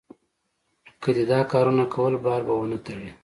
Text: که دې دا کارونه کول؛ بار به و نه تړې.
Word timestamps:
که 1.01 1.09
دې 1.15 1.23
دا 1.31 1.39
کارونه 1.51 1.85
کول؛ 1.93 2.13
بار 2.23 2.41
به 2.47 2.53
و 2.57 2.65
نه 2.71 2.77
تړې. 2.85 3.09